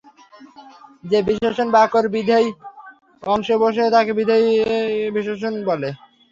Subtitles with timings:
[1.03, 2.47] যে বিশেষণ বাক্যের বিধেয়
[3.23, 4.45] অংশে বসে তাকে বিধেয়
[5.15, 5.89] বিশেষণ বলে।